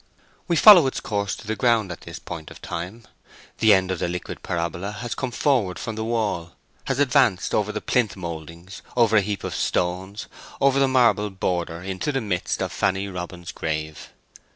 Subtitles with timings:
[0.47, 3.07] We follow its course to the ground at this point of time.
[3.59, 6.53] The end of the liquid parabola has come forward from the wall,
[6.85, 10.25] has advanced over the plinth mouldings, over a heap of stones,
[10.59, 14.11] over the marble border, into the midst of Fanny Robin's grave.